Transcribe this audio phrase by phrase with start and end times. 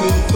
[0.00, 0.29] school.